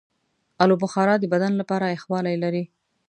آلوبخارا 0.63 1.15
د 1.19 1.25
بدن 1.33 1.51
لپاره 1.61 1.93
یخوالی 1.95 2.35
لري. 2.43 2.63